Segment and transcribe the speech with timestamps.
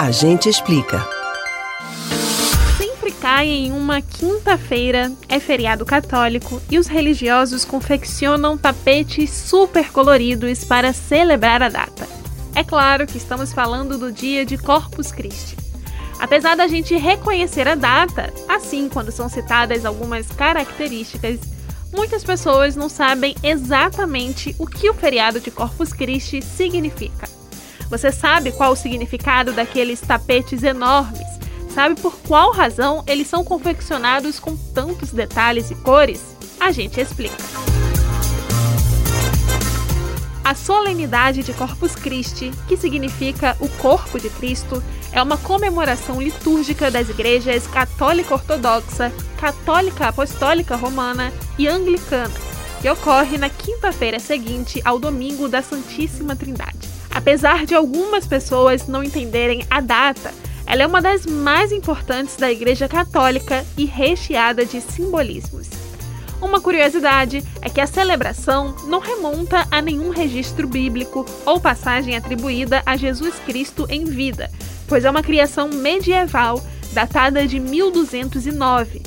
[0.00, 1.04] A gente explica.
[2.78, 10.62] Sempre cai em uma quinta-feira, é feriado católico e os religiosos confeccionam tapetes super coloridos
[10.62, 12.08] para celebrar a data.
[12.54, 15.56] É claro que estamos falando do dia de Corpus Christi.
[16.20, 21.40] Apesar da gente reconhecer a data, assim quando são citadas algumas características,
[21.92, 27.37] muitas pessoas não sabem exatamente o que o feriado de Corpus Christi significa.
[27.90, 31.26] Você sabe qual o significado daqueles tapetes enormes?
[31.74, 36.36] Sabe por qual razão eles são confeccionados com tantos detalhes e cores?
[36.60, 37.36] A gente explica.
[40.44, 44.82] A solenidade de Corpus Christi, que significa o corpo de Cristo,
[45.12, 52.34] é uma comemoração litúrgica das igrejas católica ortodoxa, católica apostólica romana e anglicana,
[52.80, 56.87] que ocorre na quinta-feira seguinte ao domingo da Santíssima Trindade.
[57.18, 60.32] Apesar de algumas pessoas não entenderem a data,
[60.64, 65.68] ela é uma das mais importantes da Igreja Católica e recheada de simbolismos.
[66.40, 72.84] Uma curiosidade é que a celebração não remonta a nenhum registro bíblico ou passagem atribuída
[72.86, 74.48] a Jesus Cristo em vida,
[74.86, 79.02] pois é uma criação medieval datada de 1209,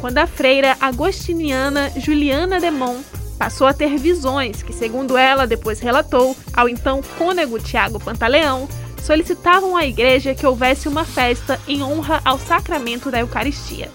[0.00, 3.00] quando a freira agostiniana Juliana de Mon
[3.46, 8.68] passou a ter visões que, segundo ela depois relatou ao então cônego Tiago Pantaleão,
[9.00, 13.88] solicitavam à igreja que houvesse uma festa em honra ao sacramento da Eucaristia.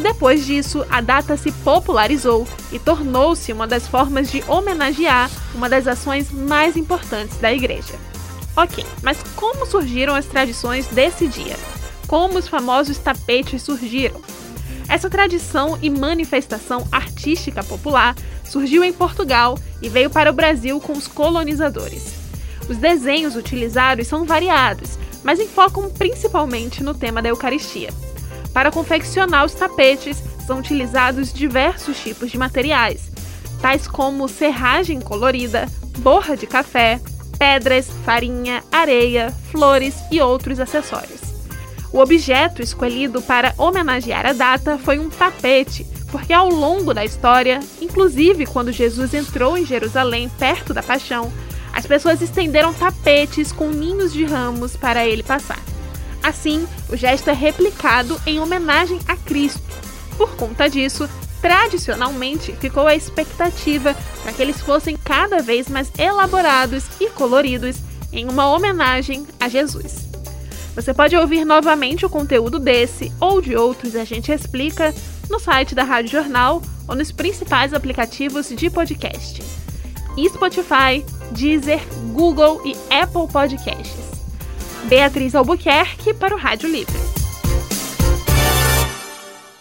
[0.00, 5.86] Depois disso, a data se popularizou e tornou-se uma das formas de homenagear uma das
[5.86, 7.94] ações mais importantes da igreja.
[8.56, 11.56] Ok, mas como surgiram as tradições desse dia?
[12.08, 14.20] Como os famosos tapetes surgiram?
[14.94, 18.14] Essa tradição e manifestação artística popular
[18.44, 22.14] surgiu em Portugal e veio para o Brasil com os colonizadores.
[22.68, 27.90] Os desenhos utilizados são variados, mas enfocam principalmente no tema da Eucaristia.
[28.52, 33.10] Para confeccionar os tapetes, são utilizados diversos tipos de materiais,
[33.60, 35.66] tais como serragem colorida,
[35.98, 37.00] borra de café,
[37.36, 41.23] pedras, farinha, areia, flores e outros acessórios.
[41.94, 47.60] O objeto escolhido para homenagear a data foi um tapete, porque ao longo da história,
[47.80, 51.32] inclusive quando Jesus entrou em Jerusalém perto da paixão,
[51.72, 55.60] as pessoas estenderam tapetes com ninhos de ramos para ele passar.
[56.20, 59.62] Assim, o gesto é replicado em homenagem a Cristo.
[60.18, 61.08] Por conta disso,
[61.40, 67.76] tradicionalmente ficou a expectativa para que eles fossem cada vez mais elaborados e coloridos
[68.12, 70.13] em uma homenagem a Jesus.
[70.74, 74.92] Você pode ouvir novamente o conteúdo desse ou de outros A Gente Explica
[75.30, 79.42] no site da Rádio Jornal ou nos principais aplicativos de podcast.
[80.28, 81.80] Spotify, Deezer,
[82.12, 84.04] Google e Apple Podcasts.
[84.84, 87.03] Beatriz Albuquerque para o Rádio Livre.